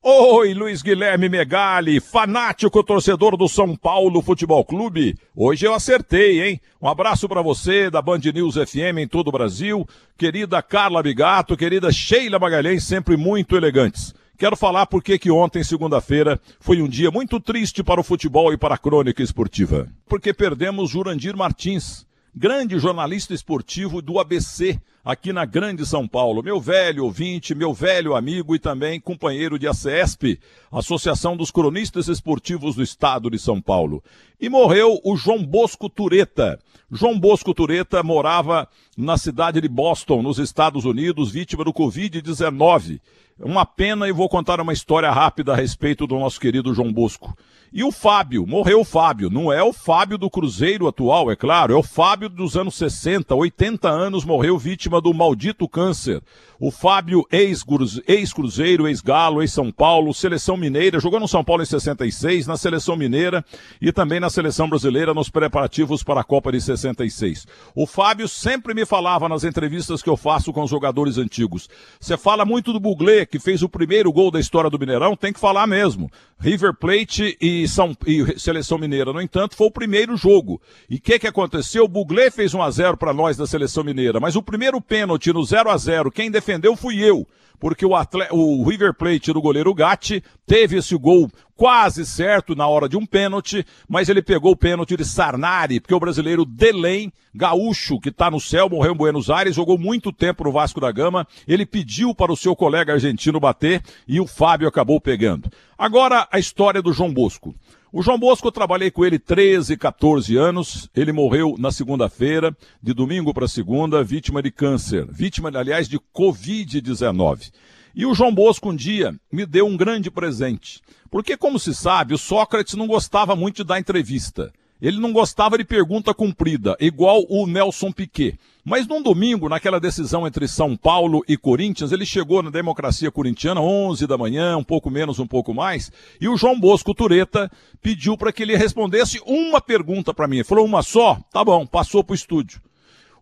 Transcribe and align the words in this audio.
Oi, 0.00 0.54
Luiz 0.54 0.80
Guilherme 0.80 1.28
Megali, 1.28 1.98
fanático 1.98 2.84
torcedor 2.84 3.36
do 3.36 3.48
São 3.48 3.74
Paulo 3.74 4.22
Futebol 4.22 4.64
Clube. 4.64 5.16
Hoje 5.34 5.66
eu 5.66 5.74
acertei, 5.74 6.40
hein? 6.40 6.60
Um 6.80 6.86
abraço 6.86 7.28
para 7.28 7.42
você 7.42 7.90
da 7.90 8.00
Band 8.00 8.20
News 8.32 8.54
FM 8.54 8.98
em 8.98 9.08
todo 9.08 9.26
o 9.26 9.32
Brasil, 9.32 9.84
querida 10.16 10.62
Carla 10.62 11.02
Bigato, 11.02 11.56
querida 11.56 11.90
Sheila 11.90 12.38
Magalhães, 12.38 12.84
sempre 12.84 13.16
muito 13.16 13.56
elegantes. 13.56 14.14
Quero 14.38 14.56
falar 14.56 14.86
porque 14.86 15.18
que 15.18 15.32
ontem, 15.32 15.64
segunda-feira, 15.64 16.40
foi 16.60 16.80
um 16.80 16.88
dia 16.88 17.10
muito 17.10 17.40
triste 17.40 17.82
para 17.82 18.00
o 18.00 18.04
futebol 18.04 18.52
e 18.52 18.56
para 18.56 18.76
a 18.76 18.78
crônica 18.78 19.20
esportiva. 19.20 19.88
Porque 20.08 20.32
perdemos 20.32 20.90
Jurandir 20.90 21.36
Martins, 21.36 22.06
grande 22.32 22.78
jornalista 22.78 23.34
esportivo 23.34 24.00
do 24.00 24.20
ABC, 24.20 24.80
aqui 25.08 25.32
na 25.32 25.46
Grande 25.46 25.86
São 25.86 26.06
Paulo. 26.06 26.42
Meu 26.42 26.60
velho 26.60 27.04
ouvinte, 27.04 27.54
meu 27.54 27.72
velho 27.72 28.14
amigo 28.14 28.54
e 28.54 28.58
também 28.58 29.00
companheiro 29.00 29.58
de 29.58 29.66
ACESP, 29.66 30.38
Associação 30.70 31.34
dos 31.34 31.50
Cronistas 31.50 32.08
Esportivos 32.08 32.76
do 32.76 32.82
Estado 32.82 33.30
de 33.30 33.38
São 33.38 33.58
Paulo. 33.58 34.04
E 34.38 34.50
morreu 34.50 35.00
o 35.02 35.16
João 35.16 35.42
Bosco 35.42 35.88
Tureta. 35.88 36.58
João 36.92 37.18
Bosco 37.18 37.54
Tureta 37.54 38.02
morava 38.02 38.68
na 38.98 39.16
cidade 39.16 39.62
de 39.62 39.68
Boston, 39.68 40.20
nos 40.20 40.38
Estados 40.38 40.84
Unidos, 40.84 41.30
vítima 41.30 41.64
do 41.64 41.72
Covid-19. 41.72 43.00
Uma 43.40 43.64
pena 43.64 44.08
e 44.08 44.12
vou 44.12 44.28
contar 44.28 44.60
uma 44.60 44.72
história 44.72 45.10
rápida 45.10 45.52
a 45.52 45.56
respeito 45.56 46.06
do 46.06 46.18
nosso 46.18 46.38
querido 46.38 46.74
João 46.74 46.92
Bosco. 46.92 47.34
E 47.72 47.84
o 47.84 47.92
Fábio, 47.92 48.46
morreu 48.46 48.80
o 48.80 48.84
Fábio. 48.84 49.30
Não 49.30 49.52
é 49.52 49.62
o 49.62 49.72
Fábio 49.72 50.18
do 50.18 50.30
Cruzeiro 50.30 50.88
atual, 50.88 51.30
é 51.30 51.36
claro, 51.36 51.72
é 51.72 51.76
o 51.76 51.82
Fábio 51.82 52.28
dos 52.28 52.56
anos 52.56 52.74
60, 52.76 53.34
80 53.34 53.88
anos, 53.88 54.24
morreu 54.24 54.58
vítima 54.58 54.97
do 55.00 55.12
maldito 55.14 55.68
câncer. 55.68 56.22
O 56.60 56.72
Fábio, 56.72 57.24
ex-Cruzeiro, 57.30 58.88
ex-Galo, 58.88 59.42
ex-São 59.42 59.70
Paulo, 59.70 60.12
seleção 60.12 60.56
mineira, 60.56 60.98
jogou 60.98 61.20
no 61.20 61.28
São 61.28 61.44
Paulo 61.44 61.62
em 61.62 61.66
66, 61.66 62.48
na 62.48 62.56
seleção 62.56 62.96
mineira 62.96 63.44
e 63.80 63.92
também 63.92 64.18
na 64.18 64.28
seleção 64.28 64.68
brasileira 64.68 65.14
nos 65.14 65.30
preparativos 65.30 66.02
para 66.02 66.20
a 66.20 66.24
Copa 66.24 66.50
de 66.50 66.60
66. 66.60 67.46
O 67.76 67.86
Fábio 67.86 68.26
sempre 68.26 68.74
me 68.74 68.84
falava 68.84 69.28
nas 69.28 69.44
entrevistas 69.44 70.02
que 70.02 70.10
eu 70.10 70.16
faço 70.16 70.52
com 70.52 70.64
os 70.64 70.70
jogadores 70.70 71.16
antigos. 71.16 71.68
Você 72.00 72.16
fala 72.16 72.44
muito 72.44 72.72
do 72.72 72.80
Buglé, 72.80 73.24
que 73.24 73.38
fez 73.38 73.62
o 73.62 73.68
primeiro 73.68 74.12
gol 74.12 74.32
da 74.32 74.40
história 74.40 74.68
do 74.68 74.78
Mineirão, 74.78 75.14
tem 75.14 75.32
que 75.32 75.38
falar 75.38 75.66
mesmo. 75.66 76.10
River 76.40 76.74
Plate 76.74 77.36
e, 77.40 77.68
São, 77.68 77.96
e 78.04 78.38
Seleção 78.38 78.78
Mineira, 78.78 79.12
no 79.12 79.20
entanto, 79.20 79.56
foi 79.56 79.68
o 79.68 79.72
primeiro 79.72 80.16
jogo. 80.16 80.60
E 80.90 80.96
o 80.96 81.00
que, 81.00 81.18
que 81.18 81.26
aconteceu? 81.26 81.84
O 81.84 81.88
Buglé 81.88 82.30
fez 82.30 82.54
1 82.54 82.62
a 82.62 82.70
0 82.70 82.96
para 82.96 83.12
nós 83.12 83.36
da 83.36 83.46
Seleção 83.46 83.84
Mineira, 83.84 84.18
mas 84.18 84.36
o 84.36 84.42
primeiro 84.42 84.80
pênalti 84.88 85.32
no 85.32 85.44
0 85.44 85.70
a 85.70 85.76
0 85.76 86.10
quem 86.10 86.30
defendeu 86.30 86.74
fui 86.74 86.98
eu, 86.98 87.26
porque 87.60 87.84
o, 87.84 87.94
atleta, 87.94 88.34
o 88.34 88.64
River 88.64 88.94
Plate 88.94 89.32
do 89.32 89.42
goleiro 89.42 89.74
Gatti 89.74 90.22
teve 90.46 90.78
esse 90.78 90.96
gol 90.96 91.30
quase 91.54 92.06
certo 92.06 92.54
na 92.54 92.66
hora 92.68 92.88
de 92.88 92.96
um 92.96 93.04
pênalti, 93.04 93.66
mas 93.88 94.08
ele 94.08 94.22
pegou 94.22 94.52
o 94.52 94.56
pênalti 94.56 94.96
de 94.96 95.04
Sarnari, 95.04 95.80
porque 95.80 95.94
o 95.94 95.98
brasileiro 95.98 96.44
Delém, 96.44 97.12
gaúcho, 97.34 98.00
que 98.00 98.10
está 98.10 98.30
no 98.30 98.40
céu, 98.40 98.68
morreu 98.68 98.94
em 98.94 98.96
Buenos 98.96 99.28
Aires, 99.28 99.56
jogou 99.56 99.76
muito 99.76 100.12
tempo 100.12 100.44
no 100.44 100.52
Vasco 100.52 100.80
da 100.80 100.92
Gama, 100.92 101.26
ele 101.46 101.66
pediu 101.66 102.14
para 102.14 102.32
o 102.32 102.36
seu 102.36 102.54
colega 102.54 102.92
argentino 102.92 103.40
bater 103.40 103.82
e 104.06 104.20
o 104.20 104.26
Fábio 104.26 104.68
acabou 104.68 105.00
pegando. 105.00 105.50
Agora 105.76 106.28
a 106.30 106.38
história 106.38 106.80
do 106.80 106.92
João 106.92 107.12
Bosco. 107.12 107.54
O 107.90 108.02
João 108.02 108.18
Bosco, 108.18 108.46
eu 108.46 108.52
trabalhei 108.52 108.90
com 108.90 109.02
ele 109.02 109.18
13, 109.18 109.74
14 109.76 110.36
anos. 110.36 110.90
Ele 110.94 111.10
morreu 111.10 111.54
na 111.58 111.72
segunda-feira, 111.72 112.54
de 112.82 112.92
domingo 112.92 113.32
para 113.32 113.48
segunda, 113.48 114.04
vítima 114.04 114.42
de 114.42 114.50
câncer. 114.50 115.06
Vítima, 115.10 115.50
aliás, 115.54 115.88
de 115.88 115.98
Covid-19. 116.14 117.50
E 117.94 118.04
o 118.04 118.14
João 118.14 118.34
Bosco 118.34 118.70
um 118.70 118.76
dia 118.76 119.18
me 119.32 119.46
deu 119.46 119.66
um 119.66 119.76
grande 119.76 120.10
presente. 120.10 120.82
Porque, 121.10 121.34
como 121.34 121.58
se 121.58 121.74
sabe, 121.74 122.12
o 122.12 122.18
Sócrates 122.18 122.74
não 122.74 122.86
gostava 122.86 123.34
muito 123.34 123.56
de 123.56 123.64
dar 123.64 123.80
entrevista. 123.80 124.52
Ele 124.80 125.00
não 125.00 125.12
gostava 125.12 125.58
de 125.58 125.64
pergunta 125.64 126.14
cumprida, 126.14 126.76
igual 126.80 127.24
o 127.28 127.46
Nelson 127.46 127.90
Piquet. 127.90 128.38
Mas 128.64 128.86
num 128.86 129.02
domingo, 129.02 129.48
naquela 129.48 129.80
decisão 129.80 130.26
entre 130.26 130.46
São 130.46 130.76
Paulo 130.76 131.24
e 131.26 131.36
Corinthians, 131.36 131.90
ele 131.90 132.04
chegou 132.04 132.42
na 132.42 132.50
democracia 132.50 133.10
corintiana, 133.10 133.60
11 133.60 134.06
da 134.06 134.18
manhã, 134.18 134.56
um 134.56 134.64
pouco 134.64 134.90
menos, 134.90 135.18
um 135.18 135.26
pouco 135.26 135.54
mais, 135.54 135.90
e 136.20 136.28
o 136.28 136.36
João 136.36 136.60
Bosco 136.60 136.94
Tureta 136.94 137.50
pediu 137.80 138.16
para 138.16 138.32
que 138.32 138.42
ele 138.42 138.56
respondesse 138.56 139.20
uma 139.26 139.60
pergunta 139.60 140.12
para 140.12 140.28
mim. 140.28 140.36
Ele 140.36 140.44
falou 140.44 140.64
uma 140.66 140.82
só? 140.82 141.18
Tá 141.32 141.42
bom, 141.42 141.66
passou 141.66 142.04
para 142.04 142.12
o 142.12 142.16
estúdio. 142.16 142.60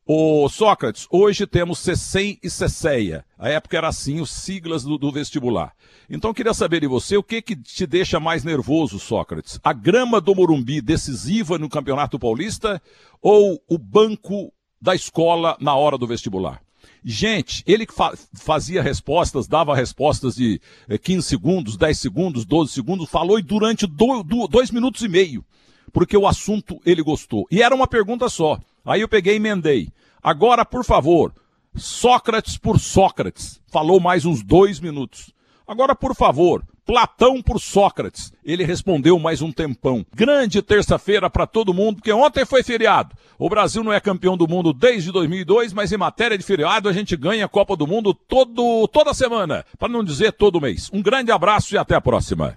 Ô 0.09 0.49
Sócrates, 0.49 1.09
hoje 1.11 1.49
temos 1.49 1.81
CECEM 1.81 2.39
e 2.41 2.49
CECEIA. 2.49 3.25
A 3.37 3.49
época 3.49 3.77
era 3.77 3.89
assim, 3.89 4.21
os 4.21 4.31
siglas 4.31 4.85
do, 4.85 4.97
do, 4.97 5.11
vestibular. 5.11 5.73
Então 6.09 6.33
queria 6.33 6.55
saber 6.55 6.83
de 6.83 6.87
você, 6.87 7.17
o 7.17 7.25
que 7.25 7.43
que 7.43 7.57
te 7.57 7.85
deixa 7.89 8.21
mais 8.21 8.45
nervoso, 8.45 9.01
Sócrates? 9.01 9.59
A 9.65 9.73
grama 9.73 10.21
do 10.21 10.33
Morumbi 10.33 10.81
decisiva 10.81 11.59
no 11.59 11.69
Campeonato 11.69 12.21
Paulista 12.21 12.81
ou 13.21 13.61
o 13.69 13.77
banco 13.77 14.53
da 14.81 14.95
escola 14.95 15.57
na 15.59 15.75
hora 15.75 15.99
do 15.99 16.07
vestibular? 16.07 16.63
Gente, 17.05 17.65
ele 17.67 17.85
fa 17.85 18.17
fazia 18.33 18.81
respostas, 18.81 19.49
dava 19.49 19.75
respostas 19.75 20.37
de 20.37 20.61
eh, 20.89 20.99
15 20.99 21.27
segundos, 21.27 21.77
10 21.77 21.99
segundos, 21.99 22.45
12 22.45 22.73
segundos, 22.73 23.11
falou 23.11 23.41
e 23.41 23.43
durante 23.43 23.89
do, 23.89 24.23
do, 24.23 24.47
dois 24.47 24.71
minutos 24.71 25.03
e 25.03 25.09
meio, 25.09 25.45
porque 25.93 26.17
o 26.17 26.29
assunto 26.29 26.81
ele 26.87 27.03
gostou. 27.03 27.45
E 27.51 27.61
era 27.61 27.75
uma 27.75 27.89
pergunta 27.89 28.29
só. 28.29 28.61
Aí 28.87 29.01
eu 29.01 29.09
peguei 29.09 29.35
e 29.35 29.37
emendei. 29.37 29.89
Agora, 30.23 30.65
por 30.65 30.85
favor, 30.85 31.35
Sócrates 31.75 32.57
por 32.57 32.79
Sócrates. 32.79 33.61
Falou 33.71 34.01
mais 34.01 34.25
uns 34.25 34.43
dois 34.43 34.81
minutos. 34.81 35.35
Agora, 35.67 35.95
por 35.95 36.15
favor, 36.15 36.63
Platão 36.87 37.43
por 37.43 37.61
Sócrates. 37.61 38.33
Ele 38.45 38.65
respondeu 38.65 39.19
mais 39.19 39.43
um 39.43 39.51
tempão. 39.51 40.07
Grande 40.15 40.63
terça-feira 40.63 41.29
para 41.29 41.45
todo 41.45 41.75
mundo, 41.75 41.97
porque 41.97 42.13
ontem 42.13 42.47
foi 42.47 42.63
feriado. 42.63 43.17
O 43.37 43.49
Brasil 43.49 43.83
não 43.83 43.93
é 43.93 43.99
campeão 43.99 44.37
do 44.37 44.47
mundo 44.47 44.73
desde 44.73 45.11
2002, 45.11 45.73
mas 45.73 45.91
em 45.91 45.97
matéria 45.97 46.39
de 46.39 46.45
feriado 46.45 46.89
a 46.89 46.93
gente 46.93 47.17
ganha 47.17 47.45
a 47.45 47.49
Copa 47.49 47.77
do 47.77 47.89
Mundo 47.89 48.15
todo, 48.15 48.87
toda 48.87 49.13
semana, 49.13 49.65
para 49.77 49.89
não 49.89 50.05
dizer 50.05 50.33
todo 50.33 50.61
mês. 50.61 50.89
Um 50.93 51.03
grande 51.03 51.33
abraço 51.33 51.75
e 51.75 51.79
até 51.79 51.97
a 51.97 52.01
próxima. 52.01 52.57